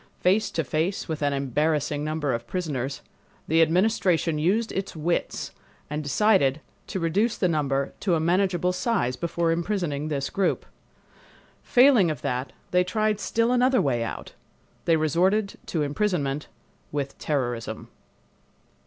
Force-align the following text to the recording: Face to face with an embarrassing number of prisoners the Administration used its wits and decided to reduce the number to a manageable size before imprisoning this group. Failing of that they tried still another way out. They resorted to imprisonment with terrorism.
Face 0.19 0.49
to 0.49 0.63
face 0.63 1.07
with 1.07 1.21
an 1.21 1.31
embarrassing 1.31 2.03
number 2.03 2.33
of 2.33 2.47
prisoners 2.47 3.03
the 3.47 3.61
Administration 3.61 4.39
used 4.39 4.71
its 4.71 4.95
wits 4.95 5.51
and 5.91 6.01
decided 6.01 6.59
to 6.87 6.99
reduce 6.99 7.37
the 7.37 7.47
number 7.47 7.93
to 7.99 8.15
a 8.15 8.19
manageable 8.19 8.73
size 8.73 9.15
before 9.15 9.51
imprisoning 9.51 10.07
this 10.07 10.31
group. 10.31 10.65
Failing 11.61 12.09
of 12.09 12.23
that 12.23 12.51
they 12.71 12.83
tried 12.83 13.19
still 13.19 13.51
another 13.51 13.79
way 13.79 14.03
out. 14.03 14.33
They 14.85 14.95
resorted 14.97 15.59
to 15.67 15.83
imprisonment 15.83 16.47
with 16.91 17.15
terrorism. 17.19 17.89